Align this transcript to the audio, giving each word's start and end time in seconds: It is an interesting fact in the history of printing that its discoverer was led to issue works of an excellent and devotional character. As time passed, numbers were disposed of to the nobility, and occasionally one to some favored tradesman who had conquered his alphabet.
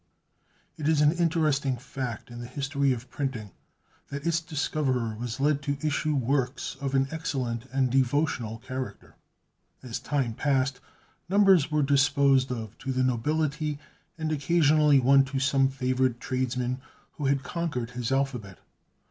It 0.77 0.87
is 0.87 1.01
an 1.01 1.11
interesting 1.11 1.77
fact 1.77 2.31
in 2.31 2.39
the 2.41 2.47
history 2.47 2.91
of 2.91 3.11
printing 3.11 3.51
that 4.07 4.25
its 4.25 4.39
discoverer 4.41 5.15
was 5.15 5.39
led 5.39 5.61
to 5.61 5.77
issue 5.85 6.15
works 6.15 6.75
of 6.81 6.95
an 6.95 7.07
excellent 7.11 7.65
and 7.71 7.91
devotional 7.91 8.57
character. 8.57 9.13
As 9.83 9.99
time 9.99 10.33
passed, 10.33 10.79
numbers 11.29 11.69
were 11.69 11.83
disposed 11.83 12.51
of 12.51 12.75
to 12.79 12.91
the 12.91 13.03
nobility, 13.03 13.77
and 14.17 14.31
occasionally 14.31 14.97
one 14.99 15.23
to 15.25 15.39
some 15.39 15.69
favored 15.69 16.19
tradesman 16.19 16.81
who 17.11 17.27
had 17.27 17.43
conquered 17.43 17.91
his 17.91 18.11
alphabet. 18.11 18.57